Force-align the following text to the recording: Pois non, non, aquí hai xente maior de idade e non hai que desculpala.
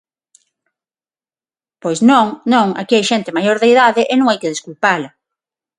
Pois 1.81 1.99
non, 2.09 2.25
non, 2.53 2.67
aquí 2.81 2.93
hai 2.97 3.05
xente 3.11 3.35
maior 3.37 3.57
de 3.59 3.67
idade 3.73 4.01
e 4.11 4.13
non 4.17 4.27
hai 4.29 4.39
que 4.41 4.53
desculpala. 4.53 5.09